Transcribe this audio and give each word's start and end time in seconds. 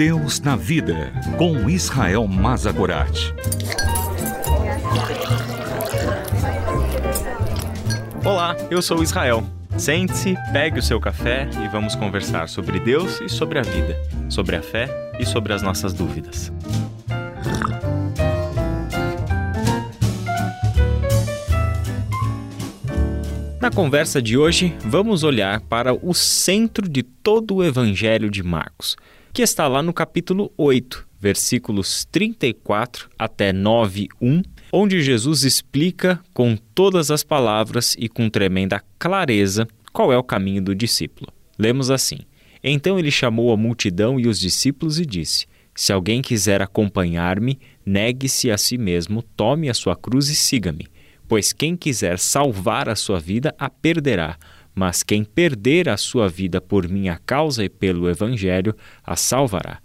Deus 0.00 0.40
na 0.40 0.56
Vida, 0.56 1.12
com 1.36 1.68
Israel 1.68 2.26
Mazagorat. 2.26 3.34
Olá, 8.24 8.56
eu 8.70 8.80
sou 8.80 9.02
Israel. 9.02 9.46
Sente-se, 9.76 10.36
pegue 10.54 10.78
o 10.78 10.82
seu 10.82 10.98
café 10.98 11.50
e 11.62 11.68
vamos 11.68 11.94
conversar 11.94 12.48
sobre 12.48 12.80
Deus 12.80 13.20
e 13.20 13.28
sobre 13.28 13.58
a 13.58 13.62
vida, 13.62 13.94
sobre 14.30 14.56
a 14.56 14.62
fé 14.62 14.88
e 15.18 15.26
sobre 15.26 15.52
as 15.52 15.60
nossas 15.60 15.92
dúvidas. 15.92 16.50
Na 23.60 23.70
conversa 23.70 24.22
de 24.22 24.38
hoje, 24.38 24.74
vamos 24.80 25.24
olhar 25.24 25.60
para 25.60 25.92
o 25.92 26.14
centro 26.14 26.88
de 26.88 27.02
todo 27.02 27.56
o 27.56 27.62
Evangelho 27.62 28.30
de 28.30 28.42
Marcos, 28.42 28.96
que 29.32 29.42
está 29.42 29.68
lá 29.68 29.82
no 29.82 29.92
capítulo 29.92 30.52
8, 30.56 31.06
versículos 31.20 32.04
34 32.10 33.08
até 33.18 33.52
9:1, 33.52 34.42
onde 34.72 35.00
Jesus 35.02 35.44
explica 35.44 36.20
com 36.34 36.56
todas 36.74 37.10
as 37.10 37.22
palavras 37.22 37.96
e 37.98 38.08
com 38.08 38.28
tremenda 38.28 38.82
clareza 38.98 39.68
qual 39.92 40.12
é 40.12 40.18
o 40.18 40.24
caminho 40.24 40.62
do 40.62 40.74
discípulo. 40.74 41.32
Lemos 41.58 41.90
assim: 41.90 42.18
Então 42.62 42.98
ele 42.98 43.10
chamou 43.10 43.52
a 43.52 43.56
multidão 43.56 44.18
e 44.18 44.26
os 44.26 44.40
discípulos 44.40 44.98
e 44.98 45.06
disse: 45.06 45.46
Se 45.74 45.92
alguém 45.92 46.22
quiser 46.22 46.60
acompanhar-me, 46.60 47.58
negue-se 47.86 48.50
a 48.50 48.58
si 48.58 48.76
mesmo, 48.76 49.22
tome 49.22 49.68
a 49.68 49.74
sua 49.74 49.94
cruz 49.94 50.28
e 50.28 50.34
siga-me. 50.34 50.88
Pois 51.28 51.52
quem 51.52 51.76
quiser 51.76 52.18
salvar 52.18 52.88
a 52.88 52.96
sua 52.96 53.20
vida, 53.20 53.54
a 53.56 53.70
perderá. 53.70 54.36
Mas 54.74 55.02
quem 55.02 55.24
perder 55.24 55.88
a 55.88 55.96
sua 55.96 56.28
vida 56.28 56.60
por 56.60 56.88
minha 56.88 57.18
causa 57.24 57.64
e 57.64 57.68
pelo 57.68 58.08
Evangelho, 58.08 58.74
a 59.04 59.16
salvará. 59.16 59.78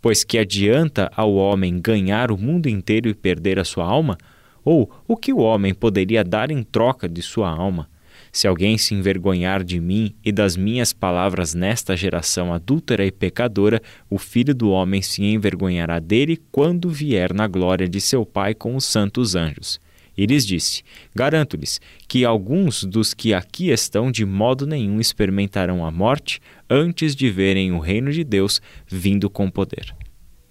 Pois 0.00 0.24
que 0.24 0.38
adianta 0.38 1.10
ao 1.14 1.34
homem 1.34 1.80
ganhar 1.80 2.30
o 2.30 2.38
mundo 2.38 2.68
inteiro 2.68 3.08
e 3.08 3.14
perder 3.14 3.58
a 3.58 3.64
sua 3.64 3.84
alma? 3.84 4.18
Ou 4.64 4.90
o 5.06 5.16
que 5.16 5.32
o 5.32 5.38
homem 5.38 5.74
poderia 5.74 6.24
dar 6.24 6.50
em 6.50 6.62
troca 6.62 7.08
de 7.08 7.22
sua 7.22 7.50
alma? 7.50 7.88
Se 8.32 8.46
alguém 8.46 8.78
se 8.78 8.94
envergonhar 8.94 9.62
de 9.62 9.78
mim 9.78 10.14
e 10.24 10.32
das 10.32 10.56
minhas 10.56 10.92
palavras 10.92 11.54
nesta 11.54 11.94
geração 11.96 12.52
adúltera 12.52 13.04
e 13.04 13.12
pecadora, 13.12 13.80
o 14.08 14.18
filho 14.18 14.54
do 14.54 14.70
homem 14.70 15.02
se 15.02 15.22
envergonhará 15.22 15.98
dele 15.98 16.40
quando 16.50 16.88
vier 16.88 17.34
na 17.34 17.46
glória 17.46 17.88
de 17.88 18.00
seu 18.00 18.24
Pai 18.24 18.54
com 18.54 18.74
os 18.74 18.86
santos 18.86 19.36
anjos. 19.36 19.78
E 20.16 20.26
lhes 20.26 20.46
disse: 20.46 20.82
Garanto-lhes 21.14 21.80
que 22.06 22.24
alguns 22.24 22.84
dos 22.84 23.14
que 23.14 23.32
aqui 23.32 23.70
estão 23.70 24.10
de 24.10 24.24
modo 24.24 24.66
nenhum 24.66 25.00
experimentarão 25.00 25.84
a 25.84 25.90
morte 25.90 26.40
antes 26.68 27.14
de 27.14 27.30
verem 27.30 27.72
o 27.72 27.78
reino 27.78 28.12
de 28.12 28.24
Deus 28.24 28.60
vindo 28.86 29.30
com 29.30 29.50
poder. 29.50 29.94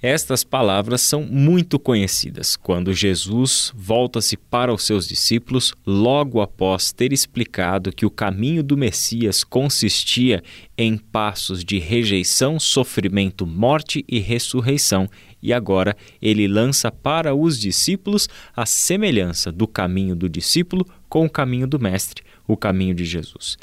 Estas 0.01 0.43
palavras 0.43 0.99
são 1.01 1.21
muito 1.21 1.77
conhecidas 1.77 2.55
quando 2.55 2.91
Jesus 2.91 3.71
volta-se 3.75 4.35
para 4.35 4.73
os 4.73 4.83
seus 4.83 5.07
discípulos 5.07 5.75
logo 5.85 6.41
após 6.41 6.91
ter 6.91 7.13
explicado 7.13 7.91
que 7.91 8.03
o 8.03 8.09
caminho 8.09 8.63
do 8.63 8.75
Messias 8.75 9.43
consistia 9.43 10.41
em 10.75 10.97
passos 10.97 11.63
de 11.63 11.77
rejeição, 11.77 12.59
sofrimento, 12.59 13.45
morte 13.45 14.03
e 14.07 14.17
ressurreição, 14.17 15.07
e 15.39 15.53
agora 15.53 15.95
ele 16.19 16.47
lança 16.47 16.91
para 16.91 17.35
os 17.35 17.59
discípulos 17.59 18.27
a 18.55 18.65
semelhança 18.65 19.51
do 19.51 19.67
caminho 19.67 20.15
do 20.15 20.27
discípulo 20.27 20.83
com 21.07 21.27
o 21.27 21.29
caminho 21.29 21.67
do 21.67 21.79
Mestre, 21.79 22.23
o 22.47 22.57
caminho 22.57 22.95
de 22.95 23.05
Jesus 23.05 23.55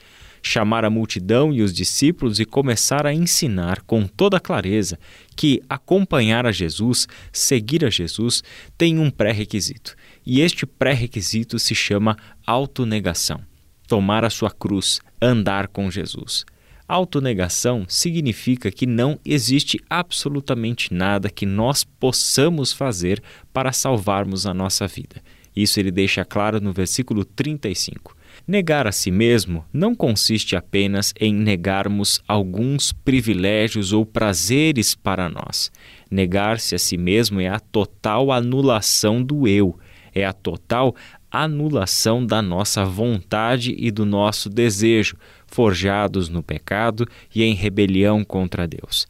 chamar 0.43 0.85
a 0.85 0.91
multidão 0.91 1.53
e 1.53 1.63
os 1.63 1.73
discípulos 1.73 2.39
e 2.41 2.45
começar 2.45 3.07
a 3.07 3.15
ensinar 3.15 3.83
com 3.83 4.07
toda 4.07 4.41
clareza 4.41 4.99
que 5.37 5.63
acompanhar 5.69 6.47
a 6.47 6.53
Jesus, 6.53 7.07
seguir 7.33 7.85
a 7.85 7.91
Jesus, 7.91 8.43
tem 8.77 8.99
um 8.99 9.11
pré-requisito. 9.11 9.95
E 10.25 10.41
este 10.41 10.67
pré-requisito 10.67 11.59
se 11.59 11.75
chama 11.75 12.17
autonegação. 12.47 13.41
Tomar 13.87 14.25
a 14.25 14.31
sua 14.31 14.51
cruz, 14.51 15.01
andar 15.21 15.69
com 15.69 15.91
Jesus. 15.91 16.45
Autonegação 16.89 17.85
significa 17.87 18.71
que 18.71 18.87
não 18.87 19.19
existe 19.23 19.79
absolutamente 19.91 20.93
nada 20.95 21.29
que 21.29 21.45
nós 21.45 21.85
possamos 21.85 22.73
fazer 22.73 23.23
para 23.53 23.73
salvarmos 23.73 24.47
a 24.47 24.55
nossa 24.55 24.87
vida. 24.87 25.23
Isso 25.55 25.79
ele 25.79 25.91
deixa 25.91 26.25
claro 26.25 26.61
no 26.61 26.73
versículo 26.73 27.25
35. 27.25 28.17
Negar 28.47 28.87
a 28.87 28.93
si 28.93 29.11
mesmo 29.11 29.65
não 29.73 29.95
consiste 29.95 30.57
apenas 30.57 31.13
em 31.21 31.35
negarmos 31.35 32.23
alguns 32.27 32.93
privilégios 32.93 33.93
ou 33.93 34.07
prazeres 34.07 34.95
para 34.95 35.29
nós. 35.29 35.71
Negar-se 36.11 36.75
a 36.75 36.79
si 36.79 36.97
mesmo 36.97 37.41
é 37.41 37.49
a 37.49 37.61
total 37.61 38.33
anulação 38.33 39.23
do 39.23 39.47
eu, 39.47 39.79
é 40.15 40.25
a 40.25 40.33
total 40.33 40.95
anulação 41.31 42.25
da 42.25 42.41
nossa 42.41 42.85
vontade 42.85 43.75
e 43.79 43.91
do 43.91 44.07
nosso 44.07 44.49
desejo, 44.49 45.17
forjados 45.47 46.29
no 46.29 46.43
pecado 46.43 47.07
e 47.35 47.45
em 47.45 47.55
rebelião 47.55 48.25
contra 48.25 48.67
Deus. 48.67 49.07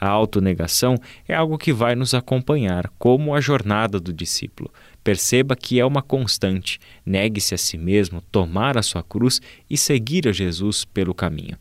A 0.00 0.08
autonegação 0.08 0.96
é 1.28 1.34
algo 1.34 1.58
que 1.58 1.72
vai 1.72 1.94
nos 1.94 2.14
acompanhar, 2.14 2.90
como 2.98 3.34
a 3.34 3.40
jornada 3.40 4.00
do 4.00 4.14
discípulo. 4.14 4.70
Perceba 5.02 5.56
que 5.56 5.80
é 5.80 5.84
uma 5.84 6.02
constante. 6.02 6.78
Negue-se 7.04 7.54
a 7.54 7.58
si 7.58 7.78
mesmo, 7.78 8.20
tomar 8.30 8.76
a 8.76 8.82
sua 8.82 9.02
cruz 9.02 9.40
e 9.68 9.76
seguir 9.76 10.28
a 10.28 10.32
Jesus 10.32 10.84
pelo 10.84 11.14
caminho. 11.14 11.56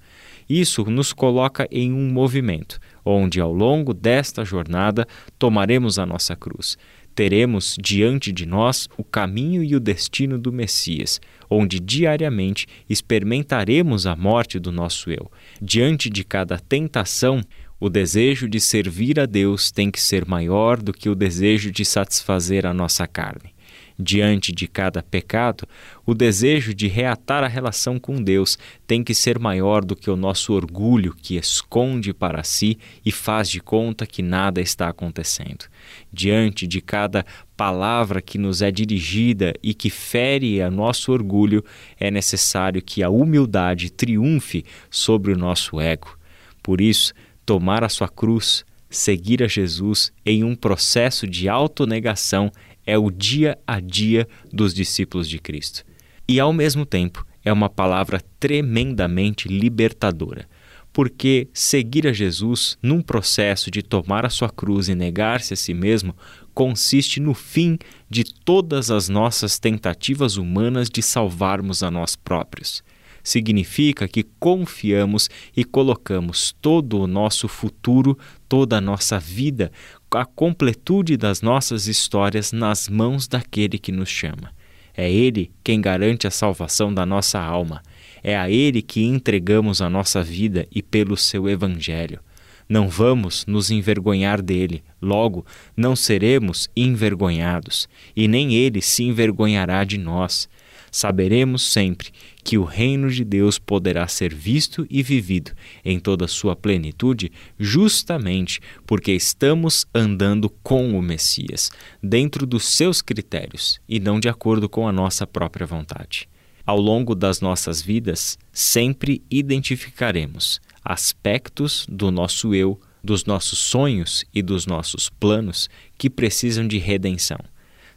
Isso 0.50 0.84
nos 0.86 1.14
coloca 1.14 1.68
em 1.72 1.94
um 1.94 2.10
movimento, 2.12 2.80
onde 3.06 3.40
ao 3.40 3.54
longo 3.54 3.94
desta 3.94 4.44
jornada 4.44 5.08
tomaremos 5.38 6.00
a 6.00 6.06
nossa 6.06 6.36
cruz. 6.36 6.76
Teremos 7.14 7.76
diante 7.80 8.32
de 8.32 8.46
nós 8.46 8.88
o 8.98 9.04
caminho 9.04 9.64
e 9.64 9.76
o 9.76 9.80
destino 9.80 10.40
do 10.40 10.52
Messias, 10.52 11.20
onde 11.50 11.80
diariamente 11.80 12.66
experimentaremos 12.90 14.08
a 14.08 14.16
morte 14.16 14.58
do 14.58 14.72
nosso 14.72 15.12
eu. 15.12 15.30
Diante 15.62 16.10
de 16.10 16.24
cada 16.24 16.58
tentação, 16.58 17.42
o 17.80 17.90
desejo 17.90 18.50
de 18.50 18.60
servir 18.60 19.20
a 19.20 19.26
Deus 19.26 19.72
tem 19.72 19.90
que 19.90 20.02
ser 20.02 20.26
maior 20.26 20.82
do 20.82 20.92
que 20.92 21.10
o 21.10 21.16
desejo 21.16 21.72
de 21.72 21.86
satisfazer 21.86 22.66
a 22.66 22.74
nossa 22.74 23.08
carne. 23.08 23.54
Diante 24.02 24.54
de 24.54 24.66
cada 24.66 25.04
pecado, 25.04 25.68
o 26.06 26.14
desejo 26.14 26.74
de 26.74 26.88
reatar 26.88 27.44
a 27.44 27.48
relação 27.48 28.00
com 28.00 28.24
Deus 28.24 28.58
tem 28.88 29.04
que 29.04 29.14
ser 29.14 29.38
maior 29.38 29.84
do 29.84 29.94
que 29.94 30.10
o 30.10 30.16
nosso 30.16 30.54
orgulho 30.54 31.14
que 31.14 31.36
esconde 31.36 32.14
para 32.14 32.42
si 32.42 32.78
e 33.06 33.12
faz 33.12 33.50
de 33.50 33.60
conta 33.60 34.08
que 34.08 34.22
nada 34.22 34.62
está 34.62 34.88
acontecendo. 34.88 35.66
Diante 36.14 36.66
de 36.66 36.80
cada 36.80 37.26
palavra 37.58 38.22
que 38.22 38.38
nos 38.38 38.62
é 38.62 38.72
dirigida 38.72 39.54
e 39.62 39.74
que 39.74 39.90
fere 39.90 40.62
a 40.62 40.72
nosso 40.72 41.12
orgulho, 41.12 41.62
é 42.00 42.10
necessário 42.10 42.82
que 42.82 43.04
a 43.04 43.10
humildade 43.10 43.92
triunfe 43.92 44.64
sobre 44.90 45.34
o 45.34 45.38
nosso 45.38 45.78
ego. 45.78 46.18
Por 46.64 46.80
isso, 46.80 47.14
tomar 47.50 47.84
a 47.84 47.90
sua 47.90 48.08
cruz, 48.08 48.64
seguir 48.92 49.42
a 49.42 49.48
Jesus 49.48 50.14
em 50.24 50.44
um 50.44 50.54
processo 50.54 51.26
de 51.26 51.50
autonegação 51.50 52.52
é 52.86 52.96
o 52.96 53.10
dia 53.10 53.58
a 53.66 53.80
dia 53.80 54.28
dos 54.54 54.72
discípulos 54.72 55.28
de 55.28 55.40
Cristo. 55.40 55.84
E 56.28 56.40
ao 56.40 56.54
mesmo 56.54 56.86
tempo, 56.86 57.26
é 57.44 57.52
uma 57.52 57.68
palavra 57.68 58.22
tremendamente 58.40 59.48
libertadora, 59.48 60.48
porque 60.94 61.48
seguir 61.52 62.06
a 62.06 62.14
Jesus 62.14 62.78
num 62.84 63.02
processo 63.02 63.72
de 63.72 63.82
tomar 63.82 64.28
a 64.28 64.30
sua 64.30 64.52
cruz 64.52 64.88
e 64.88 64.94
negar-se 64.94 65.56
a 65.56 65.58
si 65.58 65.74
mesmo 65.74 66.16
consiste 66.54 67.20
no 67.20 67.34
fim 67.34 67.80
de 68.08 68.24
todas 68.24 68.92
as 68.92 69.10
nossas 69.10 69.58
tentativas 69.58 70.38
humanas 70.38 70.88
de 70.88 71.02
salvarmos 71.02 71.82
a 71.82 71.90
nós 71.90 72.16
próprios 72.16 72.84
significa 73.30 74.08
que 74.08 74.24
confiamos 74.40 75.30
e 75.56 75.64
colocamos 75.64 76.56
todo 76.62 77.00
o 77.00 77.08
nosso 77.08 77.48
futuro, 77.48 78.18
toda 78.48 78.78
a 78.78 78.82
nossa 78.82 79.20
vida, 79.20 79.72
a 80.12 80.26
completude 80.26 81.16
das 81.16 81.42
nossas 81.42 81.88
histórias 81.88 82.52
nas 82.52 82.90
mãos 82.90 83.28
daquele 83.28 83.78
que 83.78 83.92
nos 83.92 84.10
chama. 84.10 84.52
É 84.96 85.10
Ele 85.10 85.52
quem 85.64 85.80
garante 85.80 86.28
a 86.28 86.32
salvação 86.32 86.94
da 86.94 87.06
nossa 87.06 87.40
alma. 87.40 87.82
É 88.24 88.36
a 88.36 88.50
Ele 88.50 88.82
que 88.82 89.04
entregamos 89.04 89.82
a 89.82 89.90
nossa 89.90 90.24
vida 90.24 90.68
e 90.72 90.82
pelo 90.82 91.16
seu 91.16 91.48
Evangelho. 91.48 92.20
Não 92.68 92.88
vamos 92.88 93.46
nos 93.48 93.72
envergonhar 93.72 94.42
dele, 94.42 94.84
logo, 95.02 95.46
não 95.76 95.96
seremos 95.96 96.70
envergonhados, 96.76 97.90
e 98.16 98.28
nem 98.28 98.54
ele 98.54 98.80
se 98.80 99.04
envergonhará 99.04 99.84
de 99.84 99.98
nós 99.98 100.48
saberemos 100.92 101.62
sempre 101.62 102.10
que 102.44 102.58
o 102.58 102.64
reino 102.64 103.10
de 103.10 103.24
Deus 103.24 103.60
poderá 103.60 104.08
ser 104.08 104.34
visto 104.34 104.86
e 104.90 105.04
vivido 105.04 105.52
em 105.84 106.00
toda 106.00 106.28
sua 106.28 106.56
plenitude, 106.56 107.32
justamente 107.60 108.60
porque 108.86 109.12
estamos 109.12 109.86
andando 109.94 110.50
com 110.50 110.98
o 110.98 111.02
Messias, 111.02 111.72
dentro 112.02 112.46
dos 112.46 112.66
seus 112.66 113.02
critérios 113.02 113.80
e 113.88 114.00
não 114.00 114.20
de 114.20 114.30
acordo 114.30 114.68
com 114.68 114.88
a 114.88 114.92
nossa 114.92 115.28
própria 115.28 115.66
vontade. 115.66 116.28
Ao 116.66 116.80
longo 116.80 117.16
das 117.16 117.42
nossas 117.42 117.82
vidas, 117.82 118.38
sempre 118.52 119.24
identificaremos 119.30 120.62
aspectos 120.84 121.86
do 121.90 122.12
nosso 122.12 122.54
eu 122.54 122.80
dos 123.04 123.26
nossos 123.26 123.60
sonhos 123.60 124.26
e 124.34 124.42
dos 124.42 124.66
nossos 124.66 125.10
planos 125.10 125.70
que 125.98 126.10
precisam 126.10 126.68
de 126.68 126.78
redenção. 126.78 127.40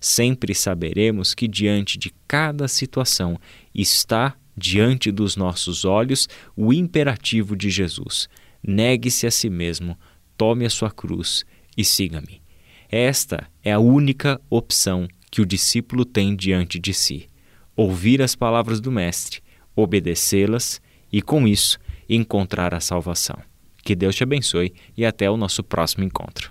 Sempre 0.02 0.52
saberemos 0.52 1.32
que 1.32 1.46
diante 1.46 1.96
de 1.96 2.12
cada 2.26 2.66
situação 2.66 3.38
está 3.72 4.34
diante 4.56 5.12
dos 5.12 5.36
nossos 5.36 5.84
olhos 5.84 6.28
o 6.56 6.72
imperativo 6.72 7.54
de 7.54 7.70
Jesus: 7.70 8.28
negue-se 8.60 9.28
a 9.28 9.30
si 9.30 9.48
mesmo, 9.48 9.96
tome 10.36 10.66
a 10.66 10.70
sua 10.70 10.90
cruz 10.90 11.44
e 11.76 11.84
siga-me. 11.84 12.42
Esta 12.90 13.48
é 13.62 13.70
a 13.70 13.78
única 13.78 14.40
opção 14.50 15.06
que 15.30 15.40
o 15.40 15.46
discípulo 15.46 16.04
tem 16.04 16.34
diante 16.34 16.80
de 16.80 16.92
si: 16.92 17.28
ouvir 17.76 18.20
as 18.20 18.34
palavras 18.34 18.80
do 18.80 18.90
Mestre, 18.90 19.40
obedecê-las 19.76 20.80
e, 21.12 21.22
com 21.22 21.46
isso, 21.46 21.78
encontrar 22.08 22.74
a 22.74 22.80
salvação. 22.80 23.38
Que 23.84 23.94
Deus 23.94 24.16
te 24.16 24.24
abençoe 24.24 24.74
e 24.96 25.06
até 25.06 25.30
o 25.30 25.36
nosso 25.36 25.62
próximo 25.62 26.02
encontro. 26.02 26.50